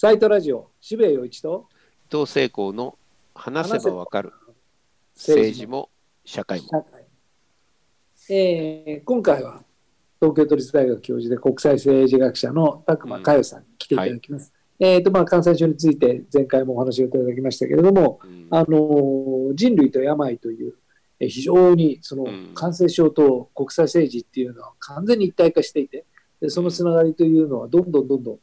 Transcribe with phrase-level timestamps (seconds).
[0.00, 1.66] サイトラジオ、渋谷陽一と
[2.08, 2.96] 伊藤聖光の
[3.34, 4.32] 話せばわかる。
[5.16, 5.90] 政治も。
[6.24, 6.86] 社会も。
[8.30, 9.64] えー、今回は
[10.20, 14.52] 東京都立大学教授で国際政治学者の拓磨佳代さんに来ていただきます。
[14.78, 20.74] うんはい、えーとまあ、感染症について前回もお話をいただきましたけれども、うん、あの人類と病という
[21.18, 26.04] 非常にその感染症と国際政治っていうのは完全に一体化していて
[26.40, 28.38] でそのつながりというのはどんどんどんどん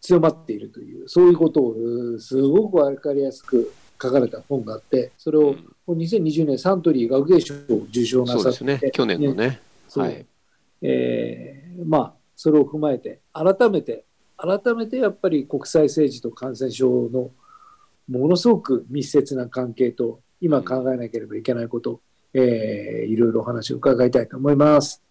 [0.00, 1.74] 強まっているという、そういうことを
[2.18, 5.54] すごく分かりやすく書かれた本があって、それを
[5.88, 9.60] 2020年サントリー学芸賞を受賞なさって、ね、去年のね。
[9.94, 10.26] はい。
[10.82, 14.04] えー、まあ、それを踏まえて、改めて、
[14.38, 17.30] 改めてやっぱり国際政治と感染症の
[18.08, 22.00] ものすごく密接な関係と、今考えなければいけないこと、
[22.32, 25.02] えー、いろいろお話を伺いたいと思います。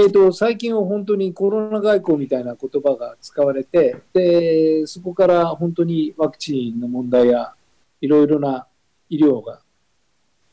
[0.00, 7.52] えーと、最近は本当にコロナ外交みたいな言葉が使われてでそこから本当にワクチンの問題や
[8.00, 8.66] いろいろな
[9.10, 9.60] 医療が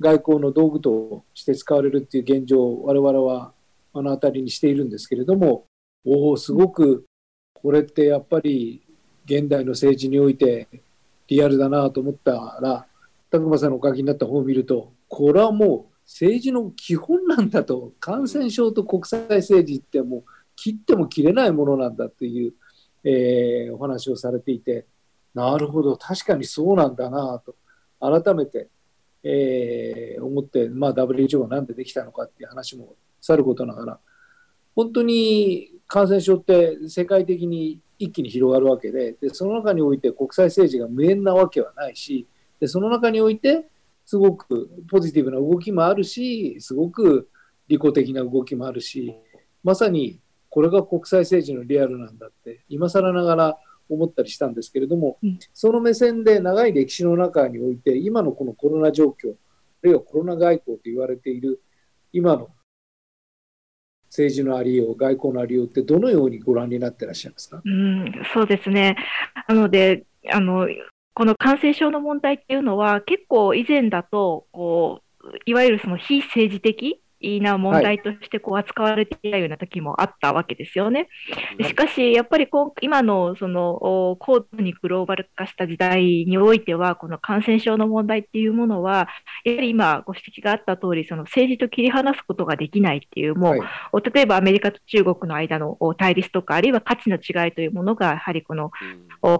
[0.02, 3.54] 外交の道具として使われるっていう現状を我々は
[3.94, 5.64] 目の当たりにしているんですけれども
[6.06, 7.06] おおすごく
[7.54, 8.82] これってやっぱり
[9.24, 10.68] 現代の政治において
[11.30, 12.86] リアルだなと思ったら
[13.32, 20.24] 拓磨さんのお書きになった本を見るとこれはもう政治の基本なんだと感染症と国際政治ってもう
[20.56, 22.54] 切っても切れないものなんだという、
[23.04, 24.86] えー、お話をされていて
[25.36, 27.56] なるほど確かにそうなんだなと
[28.00, 28.70] 改めて、
[29.22, 34.00] えー、思って、まあ、WHO が何でできたのかっていう話もさることながら
[34.76, 42.28] 本当に感染症って世界的に一気に広がるわけででその中において国際政治が無縁なわけはないし
[42.60, 43.66] でその中において
[44.08, 47.30] すごくポジティブな動きもあるし、すごく
[47.68, 49.14] 利己的な動きもあるし、
[49.66, 53.58] まさにこれが国際政治のリアルなんだって、今更ながら
[53.90, 59.36] 思ったりしたんですけれども、うん、その目線で長い歴史の中において、今のこのコロナ状況、あ
[59.82, 61.62] るいはコロナ外交と言われている
[62.14, 62.50] 今の
[64.06, 68.96] 政治のありよう、外交のありようって、どのようにご覧になってらっしゃいますか、うん、そうですね。
[69.50, 70.66] なのであの
[71.18, 77.02] この感染症の問題っていうのは、結構以前だと、こう、いわゆるその非政治的
[77.42, 81.08] な問題としてこう扱われていたような時もあったわけですよね。
[81.62, 82.48] しかし、やっぱり
[82.82, 89.08] 今のその高度にグローバル化した時代においては、この感染症の問題っていうものは、
[89.44, 98.72] やはり今ご指摘があった通り、そり、政治と切り離すことができないっていう、もう、はい、例えばアメリカと中国の間の対立とか、あるいは価値の違いというものが、やはりこの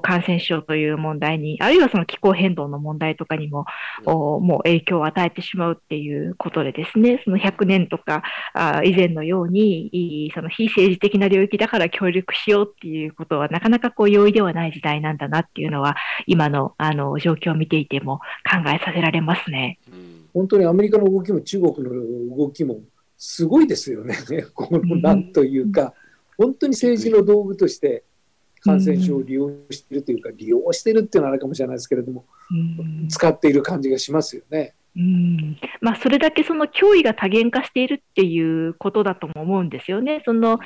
[0.02, 3.66] 感染症という問題に、あるいはその気候変動の問題とかにも、
[4.06, 8.24] もう影響を与えてしまうっていうことでですね、その100年とか
[8.54, 15.96] あ以前のように、その非政治的な領域だから協力しようっていうことはなかなかこう容易ではない時代なんだなっていうのは、
[16.26, 19.80] 今のあの状況を見ていても考えさせられますね。
[20.34, 22.80] 本当にアメリカの動きも中国の動きも
[23.18, 24.16] すごいですよね。
[24.54, 25.94] このなんというか、
[26.38, 28.04] 本当に政治の道具として
[28.62, 32.26] 感染症を利用しているというか、利用しているっていうのはあれかもしれないですけれども、
[33.10, 34.76] 使っている感じがしますよね。
[34.98, 40.24] うんまあ、それだけその脅威が多元化しているっていうことだとも思うんですよね。
[40.26, 40.60] その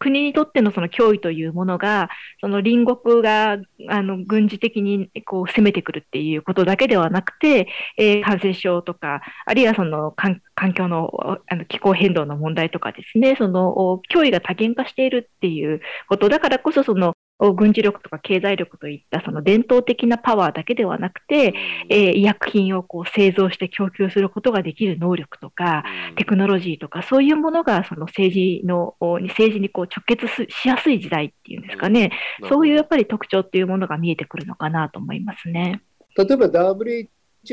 [0.00, 2.08] 国にとってのその脅威というものが、
[2.40, 3.58] その隣国が
[3.88, 10.40] あの軍事的にこう攻めてくるっていうことだけではなくて、えー、感染症とか、あるいはその環
[10.74, 17.14] 境のあの気候変動の問題とかですね、その脅威が多元化しているっていうことだからこそ、その
[17.54, 21.54] 軍事力とか経済力といったその伝統的なパワーだけではなくて、
[21.88, 25.84] えー、医薬品をこう製造して供給することができる能力とか、
[26.16, 32.12] テクノロジーとか、そういうものがその政治の、政治にこう直結しやすい時代っていうんですかね、
[32.48, 35.80] そういうやっぱり特徴っていうものが見えてくるのかなと思いますね。
[36.16, 37.06] 例えば WHO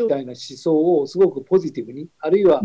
[0.03, 2.61] みたいな思想をすごくポジティブに、あるいは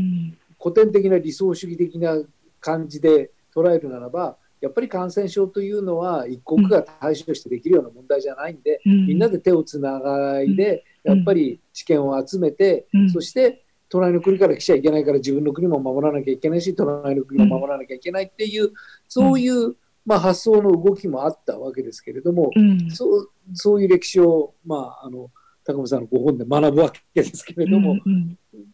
[0.61, 2.17] 古典的な理想主義的な
[2.61, 18.71] 感じで捉えるならば、やっぱり感染症というのは一国が対処してできるような問題じゃないんで、うん、みんなで手をつながいで、やっぱり知見を集めて、うん、そして隣の国から来ちゃいけないから自分の国も守らなきゃいけないし隣の国も守らなきゃいけないっていう、
[19.09, 19.75] そういう、
[20.07, 22.53] まあ、発想の動きもあったわけですけれども、
[22.95, 25.31] そうそういう歴史を、まあ、あの
[25.65, 27.97] 高見さんのご本で学ぶわけですけれども、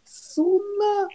[0.05, 1.09] そんな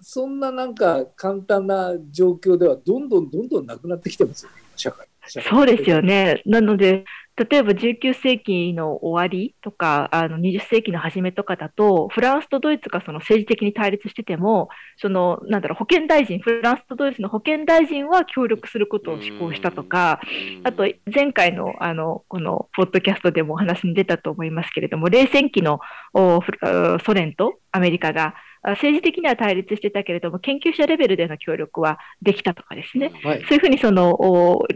[0.00, 5.06] そんななんか簡単な状況ではどんどんどんどんなくなってきてますよね、社会。
[5.26, 6.42] そうですよね。
[6.46, 7.04] なので、
[7.36, 20.20] 例えば19世紀の終わりとか、あの20世紀の初めとかだと、フランスとドイツがその政治的に対立してても、そのなんだろう保健大臣、フランスとドイツの保健大臣は協力することを施行したとか、
[20.64, 25.80] あと前回のあのこのポッドキャストでもお話に出たと思いますけれども、冷戦期の
[26.14, 34.18] ソ連とアメリカが政治的には対立してたけれども、研究者レベルでの協力はできたとかですね、はい、そういうふうにその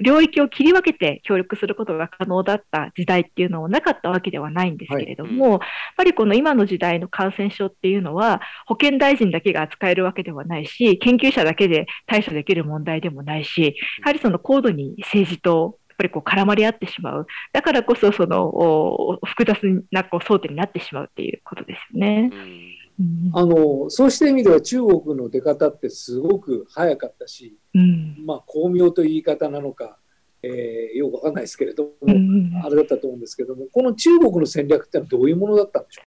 [0.01, 5.61] 領域を切り分けて協力することが可能だった時代っていうのはなかったわけではないんですけれども、はい、やっ
[5.97, 17.27] ぱりこの今の時代の感染症っていうのは、保健大臣だけが扱えるわけではないし、研究者だけで対処できる問題でもないし、やはりその高度に政治とやっぱりこう絡まり合ってしまう。
[17.53, 22.31] だからこそ、その複雑なこう争点になってしまうっていうことですよね。
[22.33, 22.84] うん
[23.33, 29.99] あのそうした意味では中国の出方ってすごく早かったし、うん、まあ巧妙という言い方なのか、
[30.43, 36.14] えー、よくわかんないですけれども、うん、あれだったと思うんですけどもこの中国の戦略ってのはどういうものだったんでしょう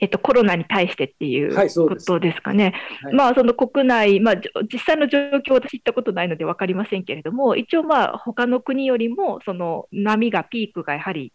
[0.00, 2.74] えっと、コロナに対してっていうことですかね。
[3.02, 4.34] はい、まあ、その国内、まあ、
[4.72, 11.32] 実際の状況、私行ったことないので分かりませんけれども、一応、まあ、他の国よりも、その波が、ピークがやはり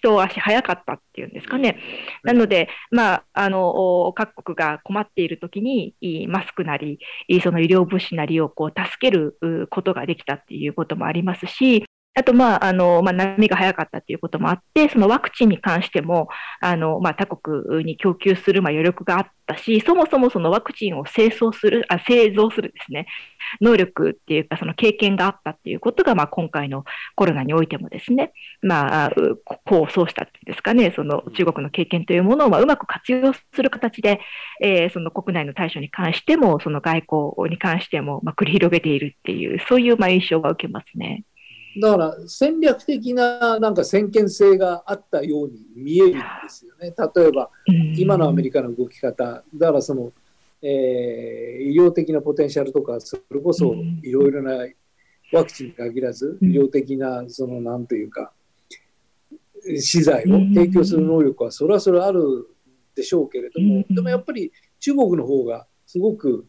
[0.00, 1.78] 一足早かったっていうんですかね。
[2.22, 5.94] なので、まあ、あの、各国が困っているときに、
[6.28, 6.98] マスクなり、
[7.42, 9.38] その医療物資なりをこう助ける
[9.70, 11.84] ことができたっていうこともありますし、
[12.18, 16.28] あと、まあ、あの、まあ、波が早かったということもあって、そのワクチンに関しても、
[16.62, 23.06] あの、まあ、他国に供給する、まあ、余力があったし、そもそもそのワクチンを製造する、あ、製造するですね、
[23.60, 26.84] 能力っていうか、その経験があったっていうことが、まあ、今回の
[27.16, 28.32] コロナにおいてもですね、
[28.62, 29.12] まあ、
[29.66, 34.20] 功を奏したっていうんですかね、その中国の経験というものを、まあ、うまく活用する形で、
[34.62, 37.04] えー、その国内の対処に関しても、その外
[37.36, 41.24] 交に関しても、まあ、繰り広げているっていう、そういう、まあ、印象が受けますね。
[41.80, 46.18] だから戦略的ななんか先見性があったように見えるんで
[46.48, 46.94] すよね。
[47.14, 47.50] 例えば
[47.96, 50.12] 今のアメリカの動き方、だからその、
[50.62, 54.66] えー、医療的なポテンシャルとか、それこそいろいろな
[55.32, 58.32] ワクチンに限らず、医療的なそのなんというか、
[59.78, 62.46] 資材を提供する能力はそれはそれある
[62.94, 66.46] でしょうけれども、でもやっぱり中国の方がすごく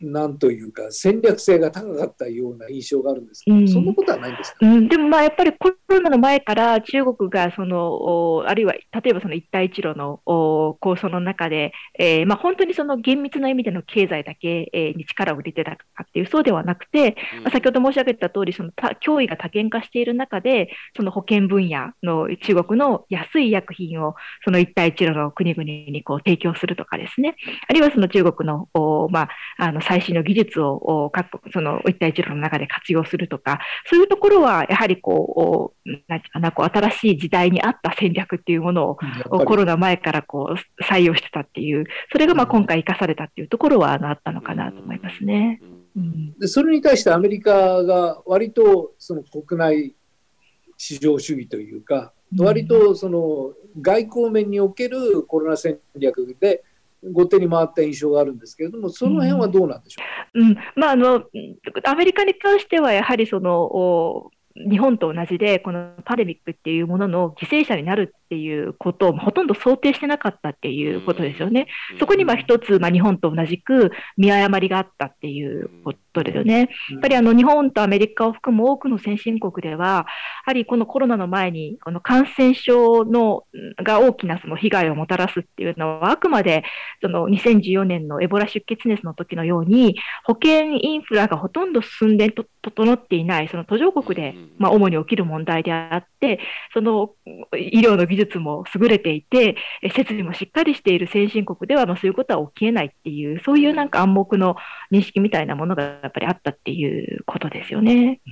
[0.00, 18.70] なんというか戦略性が高かったような印象があるんですけど、うん、そんなことはないんですか、うん、でもまあやっぱりコロナの前から中国がそのあるいは例えばその一帯一路の構想の中で、えー、まあ本当にその厳密な意味での経済だけ、えに力を入れてたかっていうそうではなくて、うん、まあ、先ほど申し上げた通りその
[19.04, 27.34] 脅威が多元化している中でその保健分野の中国の安い医薬品をその一帯一路の国々にこう提供するとかですね。
[27.68, 28.68] あるいはその中国の
[29.10, 29.28] まあ
[29.58, 38.96] あの最新の技術を各国、その一帯一路の中で活用するとか、そういうところはやはりこう、なんかな、こう新しい時代に合った戦略っていうものを
[39.46, 45.62] コロナ前からこう採用してたっていう、それがまあ今回生かされたっていうところはあったのかなと思いますね。
[45.96, 49.94] うん、でそれに対してアメリカが割とその国内
[50.76, 56.62] 市場主義というか、割とその外交面におけるコロナ戦略で
[57.02, 60.02] 後手に回った印象があるんですけれども、その辺はどうなんでしょ
[60.34, 61.24] う、うん、うん、まあ、あの
[61.84, 64.30] アメリカに関しては、やはりその
[64.68, 71.66] 日本と同じで、このパンデミックっていうものの犠牲者になるっていうことをほとんど想定してなかったっていうことですよね。
[71.98, 76.68] そこには一つ、まあ、日本と同じく見誤りがあったっていうことですよね。
[76.90, 80.04] やっぱりあの日本とアメリカを含む多くの先進国では、や
[80.44, 83.44] はりこのコロナの前に、この感染症の
[83.82, 86.64] が大きなその被害をもたらすっていうのは、あくまで
[87.00, 96.40] その2014年のエボラ出血熱の時のように、保健インフラがほとんど進んで整っていない、その途上国で、まあ、主に起きる問題であって、
[96.74, 97.12] その
[97.56, 99.56] 医療の技術も優れていて、
[99.94, 104.56] 設備もしっかりしている先進国では、まあ、そういうことは起きえないっていう、そういうなんか暗黙の
[104.92, 108.20] 認識みたいなものがやっぱりあったっていうことですよね。
[108.26, 108.30] う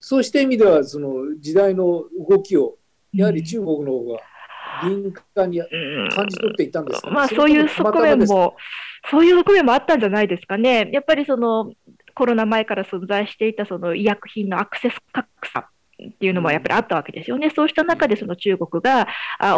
[0.00, 2.76] そうした意味では、その時代の動きを、
[3.12, 4.20] やはり中国の方が
[4.84, 5.60] 敏感に
[6.14, 8.56] 感じ取っていたんですか、ね、まあそういう側面も、
[9.10, 10.88] そういう側面もあったんじゃないですかね。
[10.92, 11.72] やっぱりその
[12.14, 15.68] コロナ前から存在していたその医薬品のアクセス格差
[16.08, 17.50] っていうのもやっぱりあったわけですよね。
[17.50, 19.06] そうした中でその中国が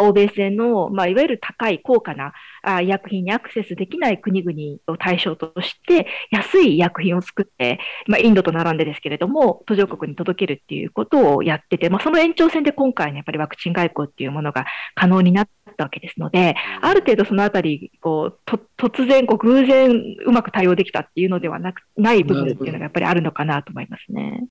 [0.01, 2.33] 欧米製の、まあ、いわゆる高い高価な
[2.81, 19.91] 医薬品にアクセスできない国々を対象として安い医薬品を作って、まあ、インドと並んでですけれども途上国に届けるっていうことをやってて、まあ、その延長線で今回のやっぱりワクチン外交っていうものが可能になっったわけですので、ある程度そのあたり、こう、と突然、こう、偶然
[20.25, 24.47] うまく対応できたっていうのではなく、ない部分っていうのがやっぱりあるのかなと思いますね。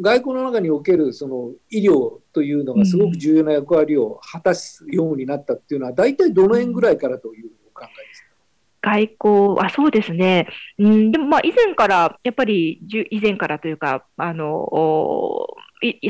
[0.00, 8.28] 外交の中におけるその医療というのがすごく重要な役割を果たすようになったっていうのは、大体どの辺ぐらいからというお考えですか？
[8.80, 10.46] 外交、あそうですね、
[10.78, 12.80] うん、でもまあ以前から、やっぱり
[13.10, 14.68] 以前からというか、あの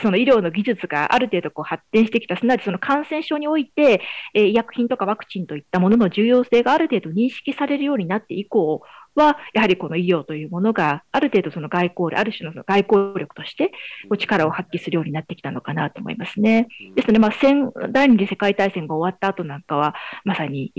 [0.02, 4.02] その医療の技術がある程度こう発展してきた、すなわちその感染症において、
[4.34, 8.82] えー、医薬品とかワクチンといったものの重要性がある程度認識されるようになって以降
[9.18, 13.72] は、やはりこの医療というものが、ある程度その外交、ある種のその外交力として、
[14.16, 16.68] 力を発揮するようになってきたのかなと思いますね。
[16.94, 19.94] ですので、まあ、戦第二次世界大戦が終わった後なんかは、
[20.24, 20.72] まさに、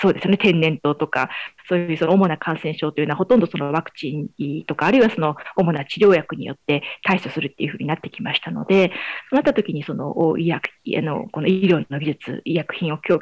[0.00, 1.30] そうですね、天然痘とか、
[1.68, 8.90] そういうその主な感染症というのは、ほとんどそのワクチンとか、あるいはその主な治療薬によって対処するっていうふうになってきましたので、
[9.30, 13.20] そうなった時にその医薬あのこの医療の技術、医薬品を供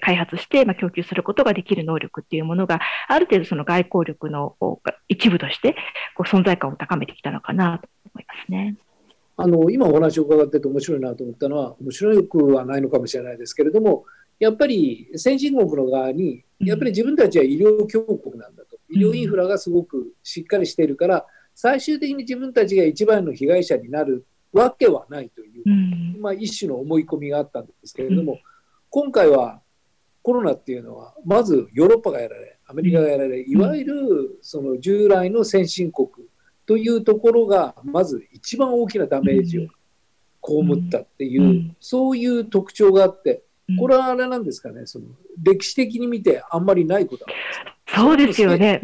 [0.00, 4.56] 開発して、まあ、供給することができる能力っていうものが、ある程度その外交力の
[5.08, 5.74] 一部として
[6.16, 8.76] こう存在感を高めてきたのかなと思いますね。
[9.36, 14.04] あの今お話を伺ってて面白いなと思ったのは面白くはないのかもしれないですけれども
[14.38, 18.74] やっぱり先進国の側にやっぱり自分たちは医療強国なんだと。
[18.90, 28.38] 医療インフラがすごくしっかりしているから最終的に自分たちが一番の被害者になるわけはないという、まあ、一種の思い込みがあったんですけれども
[28.90, 29.60] 今回は
[30.22, 33.56] コロナっていうのはまずヨーロッパがやられアメリカがやられい。
[33.56, 36.08] わゆるその従来の先進国
[36.66, 39.62] というところがまず一番大きなダメージを
[40.42, 43.42] 被ったっていう、そういう特徴があって
[43.78, 44.86] これはあれなんですかね。
[44.86, 45.06] その
[45.42, 47.73] 歴史的に見てあんまりないことなんですか？
[47.94, 48.80] そうですよね。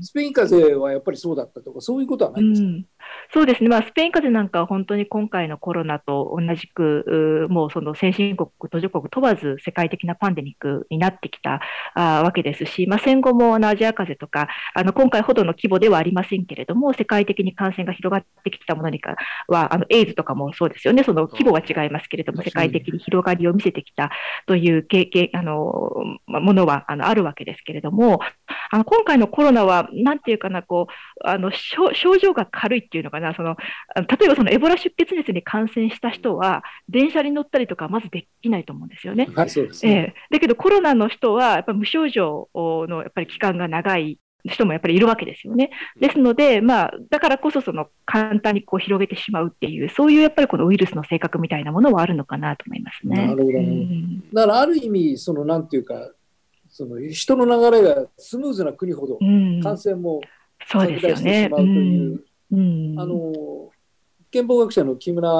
[0.00, 2.86] スペイン風邪はやっぱりそうだったとか、そういうことはないんですか、うん、
[3.32, 11.60] そうですね、まあ、スペイン風邪なんかは本当に今回のコロナと同じく、もうその先進国、途上国問わず世界的なパンデミックになってきた
[11.94, 19.16] あわけですし、まあ、戦後もあのアジア風邪とか、あの今回ほどの規模ではありませんけれども、世界的に感染が広がってきたものにか
[19.48, 24.10] は、あのエイズとかもそうですよね、その規模は違いますけれども、世界的に広がりを見せてきた
[24.46, 25.94] という経験あの
[26.26, 28.20] ものはあのあるわけですけれども、
[28.70, 33.56] あの今回のコロナは、なんていうかな、こうあの症状が軽いっていうのかな、その
[33.96, 39.28] 例えばそのエボラ出血熱に感染した人は、電車に乗ったりとか、まずできないと思うんですよね。
[39.34, 45.70] はい、そうですね、えー、だけど、コロナの人は、やっぱ無症状のやっぱり期間が長い人もやっぱりいるわけですよね。
[45.98, 53.28] ですので、まあ、だからこそその簡単にこう広げてしまうっていう、そういうやっぱりこのウイルスの性格みたいなものはあるのかなと思いますね。
[53.28, 56.10] なるほど、うん、だからある意味、そのなんていうか、
[56.76, 59.16] その人の流れがスムーズな国ほど
[59.62, 60.20] 感染も
[60.68, 63.70] 拡大してしまうという、うん、あの
[64.32, 65.30] 憲法学者の木村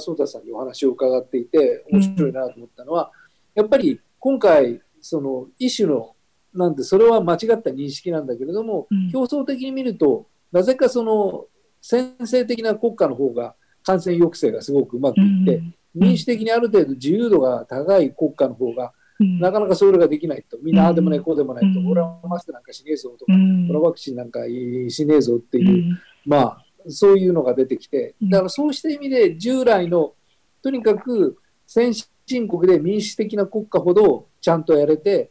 [0.00, 3.12] 壮太さんにお話を伺っていて面白いなと思ったのは、
[3.54, 6.16] やっぱり今回その一種の
[6.52, 11.44] なんでそれは間違った認識なんだけれども、競争的に見るとなぜかその
[11.80, 15.62] 先制的な国家の方が感染抑制がすごくうまくいって、
[15.94, 18.92] 民主的にある程度自由度が高い国家の方が
[19.40, 23.32] なかなかそれができないと、みんなああでもない、こうでもないと、俺はマスクなんかしねえぞとか、
[23.68, 30.14] 俺はワクチンなんかしねえぞっていう、まあ、そういうのが出てきて、だからそうした意味で、従来の、
[30.62, 31.94] とにかく先
[32.26, 35.30] 進国で民主的な国家ほどちゃんとやれて、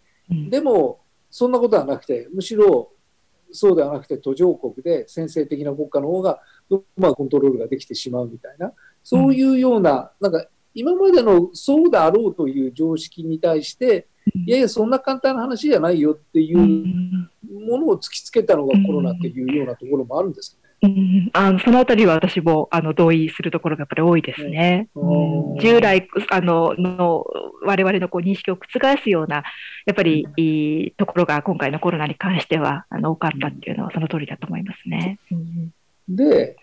[0.50, 2.91] でも、そんなことはなくて、むしろ
[3.51, 14.07] そうではなくて途上国で先制的な国家の方がうまくコントロールができてしまうみたいな、そういうような、なんか今までのそうであろうという常識に対して、
[14.45, 24.89] いやいや、そんな簡単な話じゃないよっていうものを突きつけたのがコロナっていうようなところもあるんですうん、あのそのあたりは私もあの同意するところがやっぱり多いですね。
[24.95, 27.23] うん、従来あのの
[27.63, 29.43] 我々のこう認識を覆すような
[29.85, 35.19] やっぱり、いいところが今回のコロナに関してはあの多かったっていうのはその通りだと思いますね。
[35.31, 36.55] うん、で、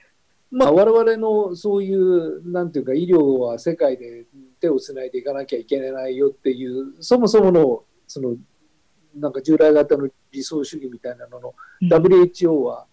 [0.51, 4.25] まあ、我々のそういうなんていうか医療は世界で
[4.61, 8.37] 手をつないでいかなきゃいけないよっていうそもそものその
[9.15, 12.87] なんか従来型の理想主義みたいなのの WHO は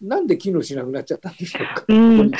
[0.00, 2.32] なんで機能しなくなっちゃったんでしょうか、うん、い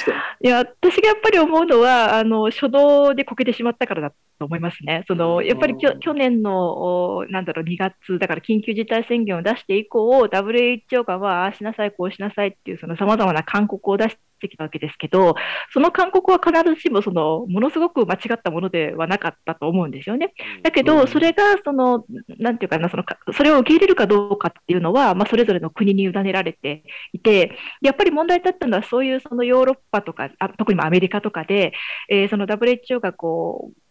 [0.42, 5.04] や私がやっぱり思うのはあの初動でこけてしまったからだと思いますね。
[5.08, 15.34] そのやっぱりきょ去年のなんだろう2月だから緊急事態宣言を出して以降 WHO がまああしなさいこうしなさいっていうその様々な勧告を出してきたわけですけど
[15.72, 20.34] その勧告は必ずしもそのものすごく間違ったものではなかったと思うんですよね。
[20.62, 22.04] だけどそれがその
[22.38, 31.72] なんていうかなそのそれを受け入れるかどうかっていうのは、まあ、それぞれの国に委ねられていてやっぱり問題だったのはそういうそのヨーロッパとかあ特にアメリカとかで、
[32.08, 33.87] えー、その WHO がこうか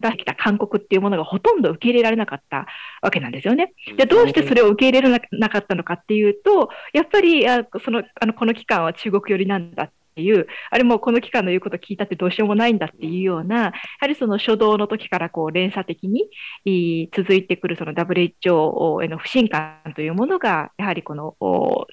[0.00, 2.66] 出してきた勧告っていうものがほとんど受け入れられなかった
[3.02, 3.72] わけなんですよね。
[3.96, 21.34] で、どうしてそれを受け入れられなかったのかっていうと、やっぱり、あその、あの、この期間は中国寄りなんだっていう、あれもこの期間の言うこと聞いたってどうしようもないんだっていうような、やはりその初動の時からこう連鎖的に続いてくるその WHO への不信感というものが、やはりこの、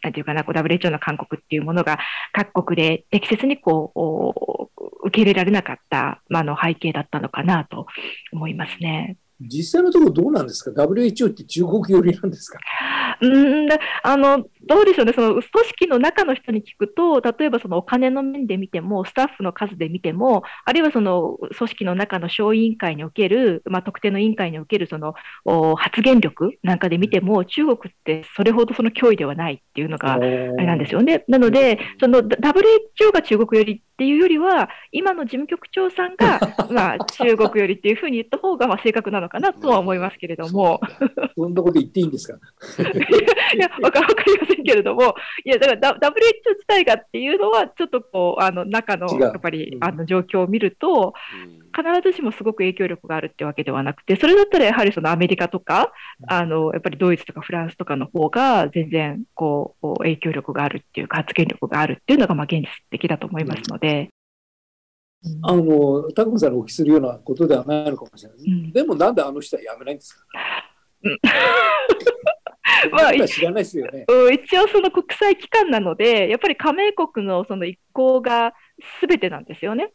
[0.04, 2.00] なんていうかな、こう WHO の勧告っていうものが
[2.34, 4.69] 各国で適切にこう、
[5.10, 7.88] 受け入れられなかった、まあ、の背景だったのかなと
[8.32, 9.18] 思いますね。
[9.42, 12.60] 実際のところどうなんですか ?WHO って中国寄りなんですか？
[13.22, 13.68] うん
[14.04, 25.16] あのどうでしょうね、その組織の中の人に聞くと、例えばそのお金の面で見ても、スタッフの数で見ても、あるいはその組織の中の小委員会における、まあ、特定の委員会におけるその
[25.76, 31.24] 発言力なんかで見ても、中国ってそれほどその脅威ではないっていうのがあれなんですよね。
[31.28, 36.40] なので、その WHO が中国寄りっていうよりは、今の事務局長さんが
[36.72, 40.80] まあ中国寄りっていうふうに言った方がまあ正確なのかなとは思いますけれども。
[41.38, 42.38] そんなこと言っていいんですか？
[43.56, 44.06] いや、わかり
[44.40, 51.14] ませんけれども、いや、だから WHO 自体がっていうのは、ちょっとこう、あの中のやっぱり、あの状況を見ると、
[51.76, 55.94] 必ずしもすごく影響力があるってわけではなくて、それだったらやはりそのアメリカとか、
[56.28, 64.10] あのやっぱりドイツとかフランスとかの方が全然こう影響力があるっていうか、発言力があるっていうのがまあ現実的だと思いますので。
[65.44, 68.40] あの、タクさんにお聞きするようなことではないのかもしれない。
[68.40, 70.26] うん、でもなんであの人は辞めないんですか、
[71.04, 71.20] うん
[72.92, 74.06] まあ、知らないですよね。
[74.34, 78.54] 一応その国際機関なので、やっぱり加盟国のその意向が
[79.00, 79.92] すべてなんですよね。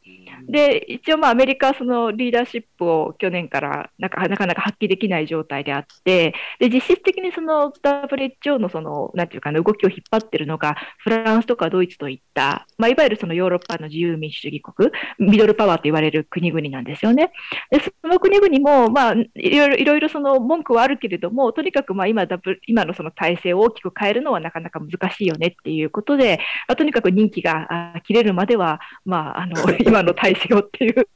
[0.49, 17.33] で、一応まあアメリカはそのリーダーシップを去年からなかなかなか発揮できない状態であって、で、実質的にその WHO のその、なんていうかな、動きを引っ張ってるのが、フランスとかドイツといった、まあ、いわゆるそのヨーロッパの自由民主主義国、ミドルパワーと言われる国々なんですよね。
[17.71, 19.27] で、その国々も、まあ、い
[19.57, 22.27] ろいろ、いろいろその文句はあるけれども、とにかくまあ今、
[22.67, 26.39] 今のその体制を大きく変えるのはなかなか難しいよねっていうことで、
[26.69, 28.74] まあ、とにかく任期が切れるまでは、
[29.05, 31.09] まあ、あの、 今の体制をっていう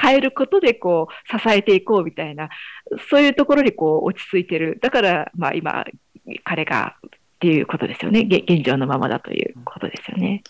[0.00, 2.48] 変えることでこう支えていこうみたいな、
[3.08, 4.78] そういうところにこう落ち着いてる。
[4.80, 5.84] だから、まあ今、
[6.44, 8.20] 彼がっていうことですよね。
[8.20, 10.42] 現状のままだということですよね。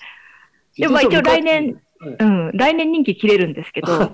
[0.77, 3.93] でもまあ一応来年、うん、来年任期切れるんですけど。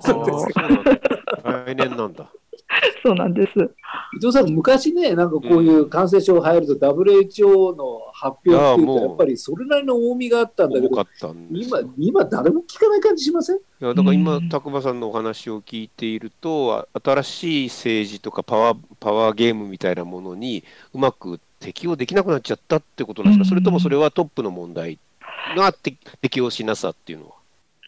[1.45, 2.31] 来年なんだ。
[3.05, 3.53] そうなんです。
[4.17, 11.07] 伊藤さん、昔ね、なんかこういう感染症が入ると、WHO の発表っていうと、やっぱりそれなりの重みがあったんだけど、
[11.53, 13.57] 今、今誰も聞かない感じしません？
[13.57, 24.99] いやだから今、拓磨さんのお話を聞いていると、新しい政治とかパワーパワーゲームみたいなものにうまく適応できなくなっちゃったってことなんですか、それともそれはトップの問題
[25.57, 25.73] が
[26.21, 27.33] 適応しなさっていうのは？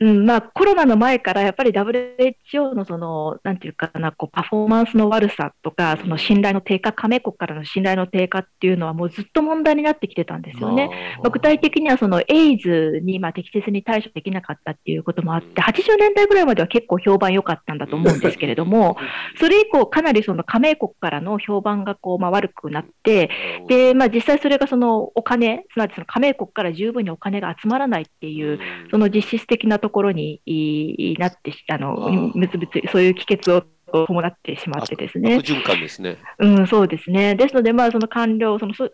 [0.00, 11.18] うんまあ、コロナの前からやっぱり WHO のその、なんていうかな、こうパフォーマンスの悪さとか、その信頼の低下、加盟国からの信頼の低下っていうのはもうずっと問題になってきてたんですよね。
[11.22, 18.96] まあ、具体的にはそのエイズにまあ適切に対処できなかったっていうこともあって、80年代ぐらいまでは結構評判良かったんだと思うんですけれども、
[19.38, 23.30] それ以降かなりその加盟国からの評判がこうまあ悪くなって、
[23.66, 35.36] で、まあ実際それがそのお金、すなわちその加盟国から十分にお金が集まらないっていう、その実質的なとところになって、あの、結びつそういう帰結を伴ってしまってですね。
[35.36, 36.18] 循環ですね。
[36.38, 37.34] うん、そうですね。
[37.34, 38.90] ですので、まあ、その官僚、その事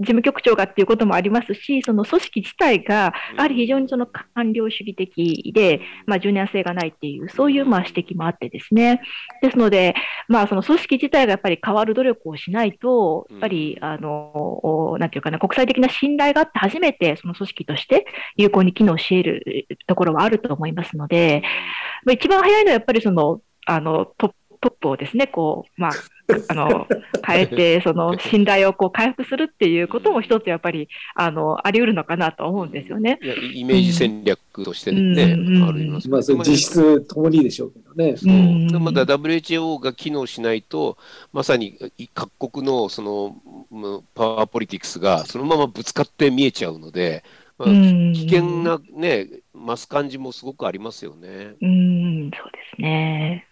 [0.00, 9.00] 務局長がっていうこともありますし、その組織自体が、やはり非常にその官僚主義的で、まあ、柔軟性がないっていう、そういうまあ指摘もあってですね。
[9.42, 9.94] ですので、
[10.28, 21.42] まあ、その組織自体がやっぱり変わる努力をしないと、やっぱり、あの、なんていうかな、国際的な信頼があって初めて、その組織として有効に機能し得るところはあると思いますので、
[22.04, 24.06] まあ、一番早いのはやっぱりその、あの
[24.62, 25.92] トップをですね、こう、まあ、
[26.48, 26.86] あの、
[27.26, 33.18] 変えて、その 信頼をこう回復するっていうことも一つやっぱり、あの、あり得るのかなと思うんですよね。
[33.54, 38.16] イメージ戦略としてね、うん、ありますまあ、そ実質ともにでしょうけどね。
[38.16, 38.68] そう。
[38.70, 40.96] でまだ WHO が機能しないと、
[41.32, 41.76] まさに
[42.14, 43.36] 各国のその
[44.14, 47.24] パワーポリティクスがそのままぶつかって見えちゃうので、
[47.64, 47.70] まあ、
[48.12, 51.54] 危険なね、増す感じもすごくありますよね。
[51.60, 53.46] うん、そうですね。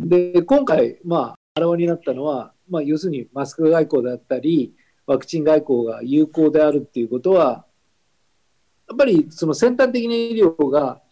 [0.00, 4.74] で、今回、まあ、あらわになったのは、まあ、要するにマスク外交であったり、
[5.06, 7.64] ワクチン外交が有効であるっていうことは、
[8.88, 11.02] やっぱりその先端的な医療が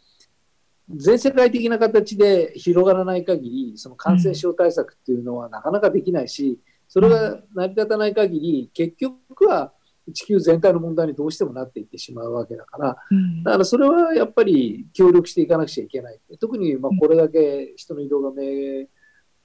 [0.89, 9.73] 全世界的な形で広がらない限り、その感染症対策っていうのはなかなかできないし、それが成り立たない限り、結局は
[10.13, 13.43] 地球全体の問題にどうしてもなっていってしまうわけだから、うん。
[13.43, 16.21] だからそれはやっぱり協力していかなくちゃいけない。
[16.41, 18.87] 特にまあこれだけ人の移動がめ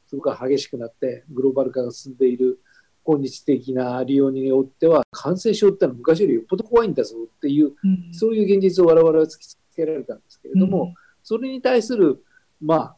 [0.08, 2.60] すごく激しくなって、グローバル化が進んでいる
[3.04, 8.14] 今日的な利用によっては、感染症ってのは昔よりよっぽど怖いんだぞっていう、うん。
[8.14, 10.94] そういう現実を我々は突きつけられたんですけれども、
[11.24, 12.24] それに対する、
[12.60, 12.96] まあ、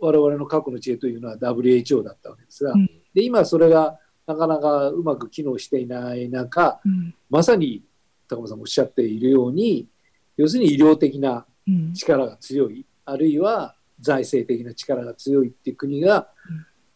[0.00, 2.86] 我々の過去の知恵というのは WHO だったわけですが、うん。
[3.14, 7.14] で今それがなかなかうまく機能していない中、うん。
[7.30, 7.82] まさに
[8.28, 9.88] 高間さんもおっしゃっているように、
[10.36, 11.94] 要するに医療的なうん。
[11.94, 16.28] 力が強い、あるいは財政的な力が強いっていう国が、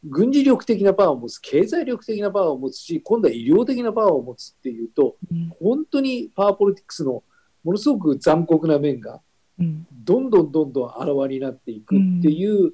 [0.05, 5.53] 軍事力的なパワーを持つ、経済力的なパワーを持つし、今度は医療的なパワーを持つっていうと、うん。
[5.61, 7.23] 本当にパワーポリティクスの
[7.63, 9.21] ものすごく残酷な面が
[9.59, 9.87] うん。
[9.93, 12.73] どんどんどんどんあらわになっていくっていう、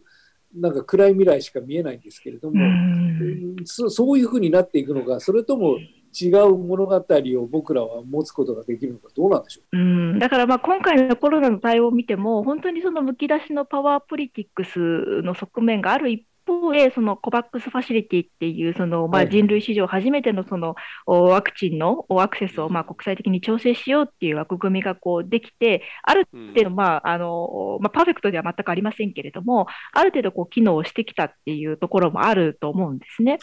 [0.55, 5.79] なんか暗い未来しか見えないんですけれどうも、んそそういうふうになっていくのか、それとも
[6.21, 9.79] 違う物語を僕らは持つことができるのか、どうなんでしょう？
[9.79, 16.27] うん、だからまあ今回のコロナの対応を見ても、本当にそのむき出しのパワーポリティクスの側面がある一
[16.61, 20.75] 方で、そのコバックスファシリティっていうそのまあはい人類史上初めてのその
[21.07, 26.49] おワクチンのおアクセスをまあ国際的に調整しようっていう枠組みがこうできて、あるうん。
[26.53, 33.39] 程度、まああのまあ、パーフェクトでは全くありませんけれども、ある程度こう機能してきたっていうところもあると思うんですね。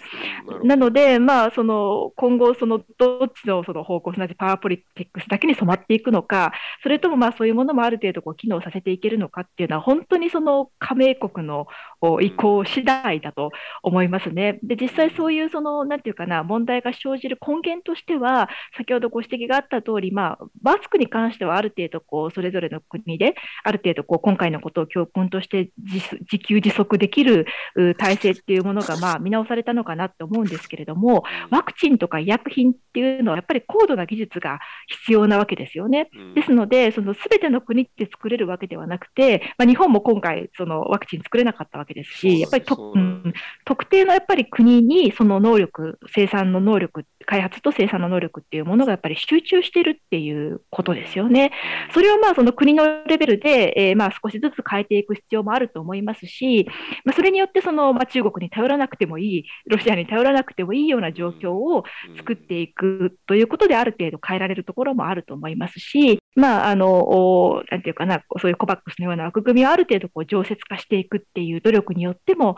[0.64, 6.52] なので、まあ、その今後、そのどっちのその方向、すなわちパワーポリティクスだけに染まっていくのか、
[6.84, 11.68] それともまあそういうものもある程度こう機能させていけるのかっていうのは、本当にその加盟国の
[12.02, 13.52] お意向次第だと
[13.84, 14.60] 思いますね。
[14.64, 26.00] で、実際そういうその、なんていうかな、問題が生じる根源としては、先ほどご指摘があった通り、まあ、マスクに関してはある程度こう、それぞれの国で、ある程度こう、今回のことを教訓として自
[26.32, 36.10] 自給自足できるう体制っていうものがまあ見直されたのかなと思うんですけれども、ワクチンとか医薬品っていうのはやっぱり高度な技術が必要なわけですよね。
[36.16, 43.34] うんですので、その全ての国って作れるわけではなくて、まあ、日本も今回、そのワクチン作れなかったわけですし、やっぱりと、そうん
[43.66, 51.52] 特定のやっぱり国にその能力、生産の能力、開発と生産の能力っていうものがやっぱり集中しているっていうことですよね。
[51.94, 56.68] それをまあその国のレベルで、えーまあ少しずつ変えていく必要もあると思いますし、
[57.04, 61.84] まあ、それによってそのまあ中国に頼らなくてもいい、ロシアに頼らなくてもいいような状況を
[62.18, 72.56] 作っていくということで、ある程度変えられるところもあると思いますし、まあ、あの、なんていうかな、そういうコバックスのような枠組みをある程度こう常設化していくっていう努力によっても、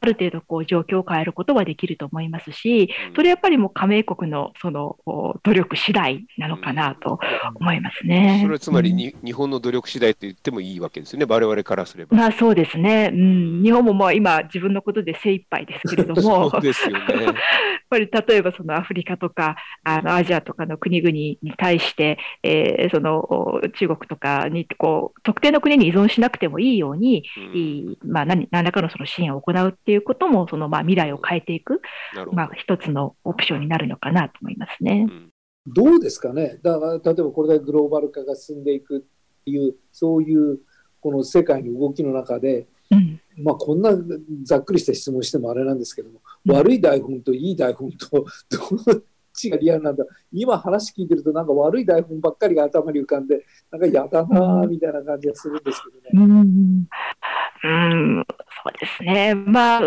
[0.00, 7.18] ある程度こう状況を変えることはできると思いますし、それやっぱりもう加盟国のそのお努力次第なのかなと
[7.54, 8.40] 思いますね。
[8.42, 8.96] それはつまりうん。
[8.96, 12.16] に、日本の努力次第と言ってもいいわけですよね、我々からすれば。
[12.16, 17.04] まあそうですね、うん、日本もまあ今、自分のことで精一杯ですけれども、 そうですよね。
[17.24, 17.34] やっ
[17.90, 27.96] ぱり例えばそのアフリカとかあのアジアとかの国々に対して、えーそのお中国とかにこう特定の国に依存しなくてもいいように、うん。
[28.04, 31.80] まあ、何何らかのその支援を行うっていうこともそのまあ未来を変えていく、
[32.32, 35.06] まあ、一つのオプションになるのかなと思いますね。
[35.08, 35.28] うん。
[35.66, 39.00] どうですかね、だから例えばこれだけグローバル化が進んでいくっ
[39.44, 40.58] ていう、そういう
[41.00, 43.20] この世界の動きの中で、うん。
[43.36, 43.90] まあ、こんな
[44.42, 48.26] ざっくりした質問してもあれなんですけども、うん悪い台本といい台本と
[49.32, 56.32] ちがリアルなんだ、今話聞いてると、なんか悪い台本ばっかりが頭に浮かんで、なんか嫌だなみたいな感じがするんですけどね。
[56.32, 56.86] うん。
[57.62, 59.34] うん、そうですね。
[59.34, 59.80] まあ、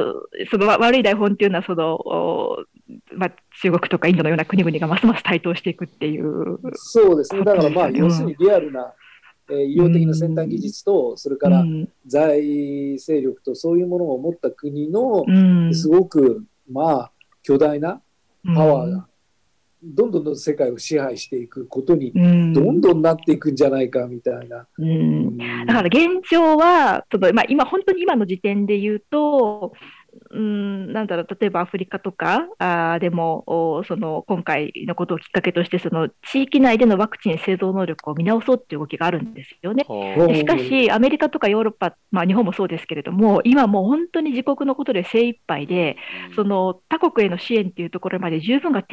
[0.51, 2.65] そのわ悪い台本っていうのは、その、お
[3.15, 6.59] まあ、中国とかインドのような国々がますます台頭していくっていう。
[6.75, 7.95] そうですね、だからまあ、うん。
[7.95, 8.93] 要するにリアルな、
[9.49, 11.89] えー医療的な先端技術と、それからうん。
[12.05, 15.73] 財政力と、そういうものを持った国のう、ん。
[15.73, 18.01] すごく、まあ、巨大な
[18.55, 19.07] パワーうんが、
[19.83, 22.53] どんどんどん世界を支配していくことに、うん。
[22.53, 24.65] どんどんなっていくんじゃないかみたいな。
[24.77, 24.87] うん。
[24.87, 24.91] う
[25.31, 25.37] ん。
[25.65, 29.73] だから現状は、そのまあ、今、本当に今の時点で言うと、
[30.31, 39.85] うん、なんだろう、例えばアフリカとかあーでも、おその今回のことをきっかけとして、その地域内でのワクチン製造能力を見直そうっていう動きがあるんですよね。
[40.35, 45.97] しかし、アメリカとかヨーロッパ、まあ、日本もそうですけれども、今もう本当に自国のことで精一杯で、
[46.31, 48.83] あその他国への支援っていうところまで十分が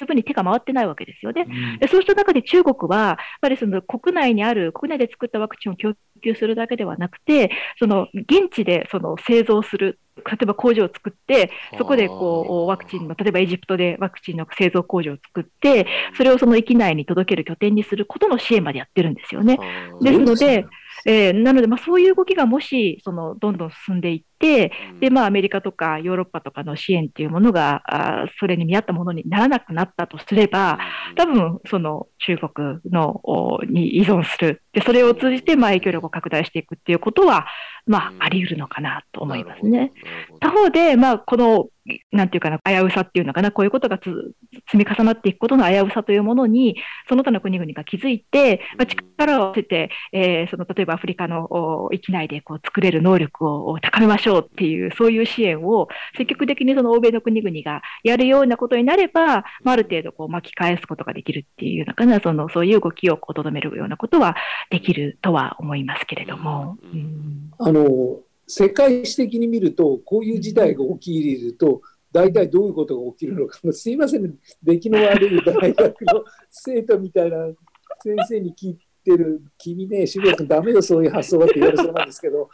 [0.00, 1.46] 手ま十分に手が回ってないわけですよね。
[1.48, 15.86] うんでそうした中で中国は、やっぱりその国内にある、国内で作ったワクチンを供給するだけではなくて、その現地でその製造する、例えば工場を作って、そこでこうワクチンの、例えばエジプトでワクチンの製造工場を作って、
[16.16, 19.58] それをその域内に届ける拠点にすることの支援までやってるんですよね。
[20.02, 20.66] ですので、
[21.06, 30.78] えーなので、まあ、そういう動きがもしそのどんどん進んでいって、で、まあ、アメリカとかヨーロッパとかの支援っていうものが、あそれに見合ったものにならなくなったとすれば、
[31.14, 33.20] 多分、その中国の
[33.68, 34.62] に依存する。
[34.72, 37.46] で、それを通じて、まあ、影響力を拡大していくっていうことは、
[37.86, 39.92] まあ、あり得るのかなと思いますね。
[40.40, 41.68] 他方で、まあ、この
[42.12, 44.14] なんていうかな、危うさっていうのかな、こういうことが積
[44.74, 46.76] み重なっていくことの危うさというものに、
[47.08, 64.36] その他の国々が気づいて、まあ、力を合わせて、えー、その例えばアフリカの域内でこう作れる能力を高めましょうっていう、そういう支援を積極的にその欧米の国々がやるようなことになれば、まあ、ある程度こう巻き返すことができるっていうのかな、そのそういう動きをとどめるようなことは
[64.70, 66.78] できるとは思いますけれども。
[66.82, 74.30] うん、あの世界史的に見ると、こういう事態が起きると、大体どういうことが起きるのか、すいません、ね、
[74.62, 77.36] 出来の悪い大学の生徒みたいな
[78.02, 82.50] 先生に聞いてる、君ね、渋谷君、だめよ、そういう発想はって言われそうなんですけど、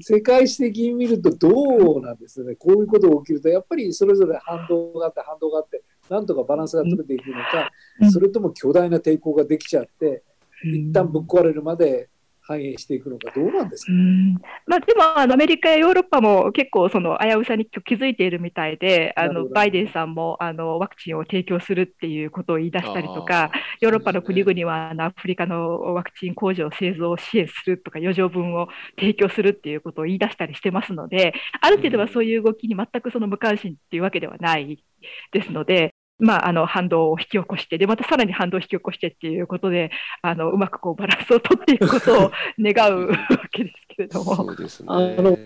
[0.00, 7.70] 世界史的に見るとどうなんですね、こういうことが起きると、やっぱりそれぞれ反動があって、反動があって、なんとかバランスが取れていくのか、
[8.10, 10.22] それとも巨大な抵抗ができちゃって、
[10.64, 12.08] 一旦ぶっ壊れるまで
[12.46, 34.84] 反映していくのか、どうなんですか、ね、まあ、でもあのアメリカやヨーロッパも結構その危うさに気づいているみたいで、あのバイデンさんもあのワクチンを提供するっていうことを言い出したりとか、ヨーロッパの国々はあのアフリカのワクチン工場製造を支援するとか、余剰分を提供するっていうことを言い出したりしてますので、ある程度はそういう動きに全くその無関心っていうわけではない
[35.32, 39.90] ですので、まあ、あの反動を引き起こして、でまたさらに反動を引き起こしてっていうことで、
[40.22, 43.16] あのうまくこうバランスを取っていくことを 願うわ
[43.50, 44.36] けですけれども。
[44.36, 45.36] そうですね、あの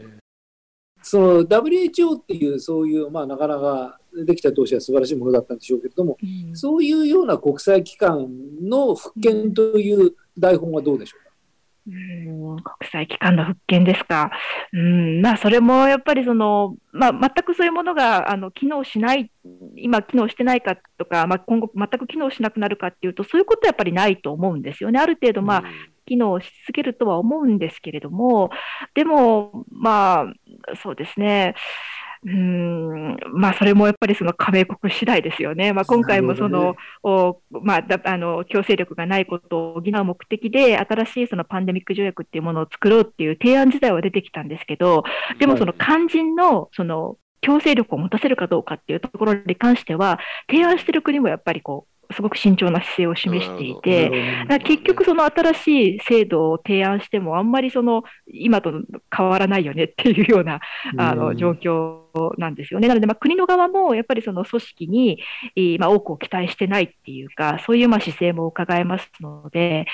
[1.01, 8.29] その WHO っていうそういう、まあ、なかなかできた投資は素晴らしいものだったんでしょうけれども、うん、そういうような国際機関
[8.63, 11.25] の復権という台本はどうでしょう？
[11.25, 11.28] か。
[11.88, 14.31] うん国際機関の復権ですか。
[14.72, 19.31] うん、まあ、それもやっぱりその、まあ、全くそういうものがあの機能しない、
[19.77, 25.01] 今機能してないかとか、まあ、今後全く機能しなくなるかっていうと、そういうことはやっぱりないと思うんですよね。
[25.01, 25.64] ある程度、まあ、
[26.07, 28.51] 機能し続けるとは思うんですけれども、
[28.94, 30.27] でも、まあ、
[30.83, 31.55] そうですね。
[32.25, 35.73] うんまあ、それもやっぱりその加盟国次第ですよね。
[35.73, 45.05] まあ、今回もその、ね、おまあ、あの強制力がないことを補う目的で、新しいそのパンデミック条約っていうものを作ろうっていう提案自体は出てきたんですけど、
[45.39, 50.19] でもその肝心のその強制力を持たせるかどうかっていうところに関しては、
[50.51, 54.11] 提案している国もやっぱりこうすごく慎重な姿勢を示していて、
[54.65, 58.73] 結局その新しい制度を提案してもあんまりその今と
[59.15, 60.61] 変わらないよねっていうような
[60.97, 62.08] あの状況
[62.39, 62.89] なんですよね。
[62.89, 65.19] なので、まあ、国の側もやっぱりその組織に、
[65.79, 69.87] まあ、多くを期待してないっていうか、そういうまあ姿勢も伺えますので、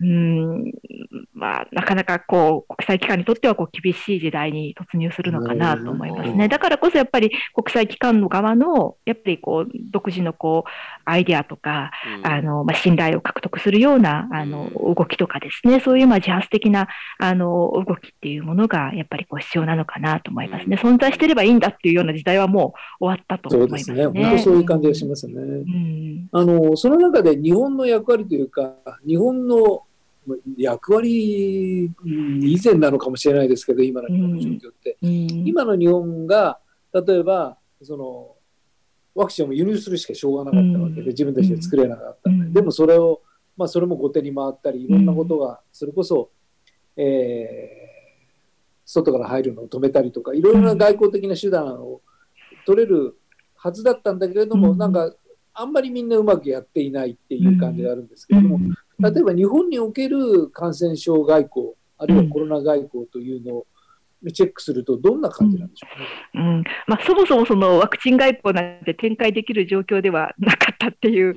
[0.00, 0.72] うん
[1.34, 6.48] まあ、なかなかこう国際機関にとってはこう厳しい時代に突入するのかなと思いますね。
[6.48, 10.70] だからこそやっぱり国際機関の側のやっぱりこう独自のこう
[11.04, 11.90] アイデアとか、
[12.22, 20.76] あのまあ、信頼を獲得するようなあの動きとかですね、そういうまあ自発的なあの動きっていうものがやっぱりこう必要なのかなと思いますね。
[20.76, 24.02] 存在していればいいんだっていうような時代はもう終わったと思いますね。
[24.02, 24.24] そうですね。
[24.24, 25.34] 本当そういう感じがしますね。
[25.34, 28.74] うん、あのその中で日本の役割というか、
[29.06, 29.84] 日本の
[30.56, 34.96] 役割以前なのかもしれないですけど、今の日本の状況って。
[35.02, 35.08] うん、
[35.46, 36.58] 今の日本が、
[36.92, 38.34] 例えば、その、
[39.14, 43.20] ワクチンを輸入するしかしょうがなかったわけで、自分たちで作れなかったんで、でもそれを、
[43.56, 46.30] まあ、それも後手に回ったり、いろんなことが、それこそ、
[46.96, 47.91] えー、
[48.84, 52.00] 外から入るのを止めたりとか、いろいろな外交的な手段を
[52.66, 53.16] 取れる
[53.56, 55.14] はずだったんだけれども、なんか、
[55.54, 58.58] あんまりみんなうまくやっていないっていう感じがあるんですけれども、
[58.98, 63.66] 例えば日本における感染症外交、あるいはコロナ外交というのを
[64.30, 65.88] チェックすると、どんな感じなんでしょ
[66.34, 66.56] うね、うん。
[66.56, 66.64] うん。
[66.86, 71.34] まあ、そもそもそのワクチン外交なんて展開できる状況ではなかったっていう、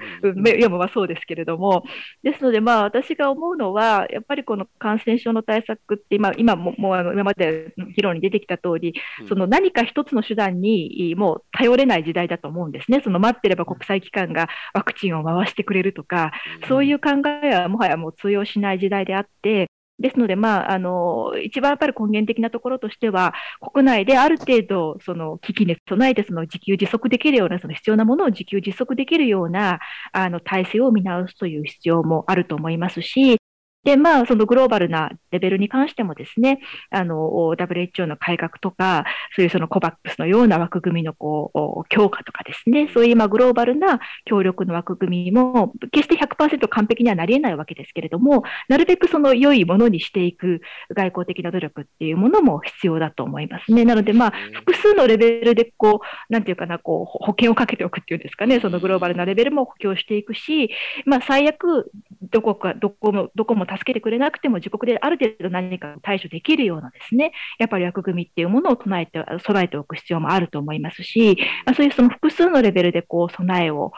[0.58, 1.84] いやまあそうですけれども、
[2.24, 8.93] ですので、まあ、私が思うのは、やっぱりこの感染症の対策って、今今ももうあの今まで議論に出てきた通り、
[9.28, 16.32] その何か一つの手段にもう頼れない時代だと思うんですね、その待ってれば国際機関がワクチンを回してくれるとか、
[16.67, 17.10] そういう考
[17.43, 19.67] えはもはやもう通用しない時代であって、
[19.99, 23.34] ですので、まあ、あの、一番やっぱり根源的なところとしては、
[23.73, 29.79] 国内である程度、その危機に備えて、その自給自足できるような、その必要なものを自給自足できるような、
[30.12, 33.38] あの、体制を見直すという必要もあると思いますし、
[33.86, 50.62] で、まあ、そのグローバルなレベルに関してもですね、あの、WHO の改革とか、そういうその COVAX のような枠組みのこう強化とかですね、そういうまあグローバルな協力の枠組みも、決して100%完璧にはなり得ないわけですけれども、なるべくその良いものにしていく
[50.95, 53.86] 外交的な努力っていうものも必要だと思いますね。
[53.86, 60.71] なので、まあ、複数のレベルで、こう、なんていうかな、こう、保険をかけておくっていうんですかね、そのグローバルなレベルも補強していくし、
[61.06, 61.91] まあ、最悪、
[62.32, 73.91] どこか、どこも、どこも助けてくれなくても、自国である程度何か対処できるようなですね、やっぱり枠組みっていうものを唱えて、備えておく必要もあると思いますし、まあ、そういうその複数のレベルでこう備えを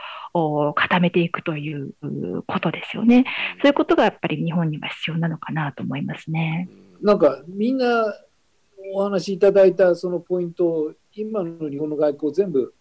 [0.75, 1.93] 固めていくという
[2.47, 3.25] ことですよね。
[3.61, 6.69] そういうことがやっぱり日本には必要なのかなと思いますね。
[7.01, 7.85] なんかみんな
[8.93, 12.73] お話しいただいたそのポイントを今の日本の外交全部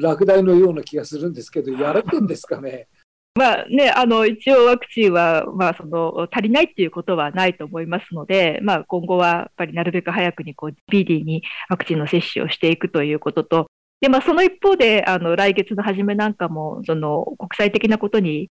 [0.00, 2.88] 落第のような気がするんですけど、やれてんですかね？
[3.38, 13.70] まあね、あの一応ワクチンは、まあ、その足りないっていうことはないと思いますので、まあ、今後はやっぱりなるべく早くにこうスピーディーにワクチンの接種をしていくということと、
[14.00, 18.48] で、まあ、その一方で、あの、来月の初めなんかも、その、国際的なことに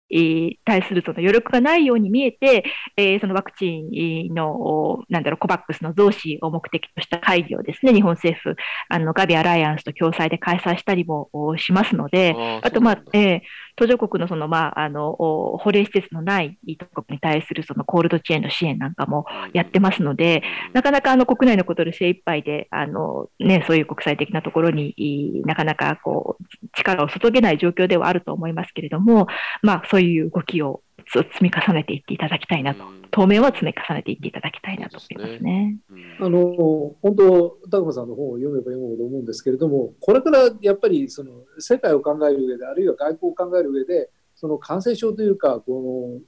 [0.65, 2.65] 対するその余力がないように見えて、
[2.97, 3.83] えー、そのワクチ
[4.31, 8.57] ンの、なんだろう、コバックスの増資を目的とした会議をですね、日本政府、
[8.89, 13.41] あの、ガビアライアンスと共催で開催したりもしますので、あと、まあ、えー、
[13.77, 26.45] 途上国のその、まあ、あの、保冷施設のないところに対するそのコールドチェーンの支援なんかもやってますので、なかなかあの国内のことで精一杯で、あの、ね、そういう国際的なところになかなかこう、
[26.77, 29.27] 力を注げない状況ではあると思いますけれども、
[29.63, 30.83] まあ、そういう動きを
[31.23, 35.77] 積み重ねていっていただきたいなと、当面は積み重ねていっていただきたいなと思いますね。
[36.21, 46.21] あの本当、高間さんの本を読めば読むほど思うんですけれども、これからやっぱりその世界を考える上で、あるいは外交を考える上で、その感染症というか、こ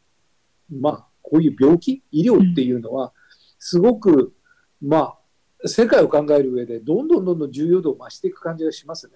[0.71, 3.13] のまあ、こういう病気、医療っていうのは、
[3.59, 4.35] すごく、
[4.81, 5.17] ま
[5.65, 9.13] あ、世界を考える上で、どんどんどんどん重要度を増していく感じがしますね。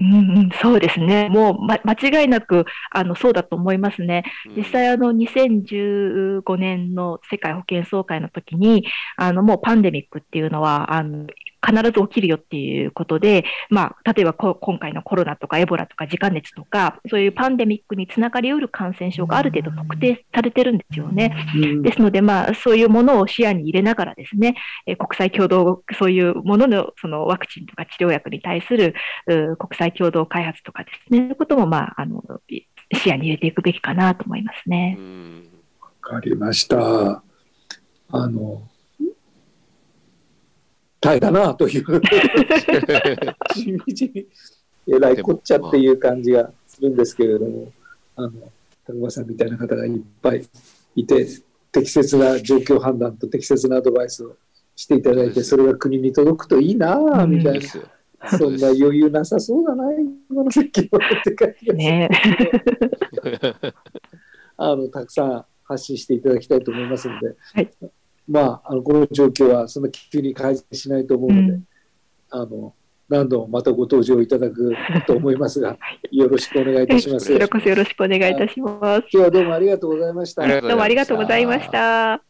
[0.00, 0.02] う
[0.46, 1.28] ん、そうですね。
[1.28, 4.24] もう、ま、間違いなく、あの、そうだと思いますね。
[4.56, 8.86] 実際、あの、2015年の世界保健総会の時に、
[9.16, 11.26] あの、もうパンデミックっていうのは、あの、
[11.64, 21.34] 必ず起きるよっていうことで、まあ、例えば今回のコロナとかエボラとか自家熱とか、そういうパンデミックにつながりうる感染症がある程度特定されてるんですよね。
[21.82, 28.94] ですので、まあ、そういうものを視野に入れながらですね、え国際共同、そういうもののそのワクチンとか治療薬に対する
[29.26, 32.22] 国際共同開発とかですね、そういうことも、まあ、あの
[32.92, 34.98] 視野に入れていくべきかなと思いますね。
[35.80, 37.22] わかりました。
[38.12, 38.62] あの
[41.00, 42.00] 大変だなという
[43.54, 44.26] 地味に
[44.86, 47.72] えらいこっちゃっていう感じがするんですけれども、
[48.16, 48.30] あの
[48.86, 50.44] 高間さんみたいな方がいっぱい
[50.96, 51.26] いて、
[51.72, 54.36] 適切な状況判断と適切なアドバイスを
[54.76, 57.66] していただいて、それが国に届くといいなあみたいな。
[58.38, 59.84] そんな余裕なさそうだな、
[60.28, 62.10] 今の説教って感じがね、
[64.58, 67.70] あのたくさん発信していただきたいと思いますので、はい、
[68.30, 71.64] まあ、あのこの状況はそんな急に改善しないと思うので、うん、
[72.30, 72.74] あの
[73.08, 74.72] 何度もまたご登場いただく
[75.08, 75.76] と思いますが、
[76.12, 77.26] よろしくお願いいたします。
[77.26, 79.08] こちらこそよろしくお願いいたします。
[79.12, 80.60] 今日はどうもありがとうございました。
[80.60, 82.29] どうもありがとうございました。